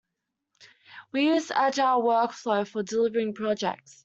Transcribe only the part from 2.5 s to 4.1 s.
for delivering projects.